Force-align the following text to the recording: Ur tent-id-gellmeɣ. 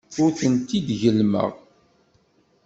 Ur 0.21 0.31
tent-id-gellmeɣ. 0.39 1.49